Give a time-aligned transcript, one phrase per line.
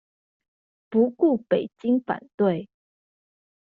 [0.89, 2.67] 不顧北京反對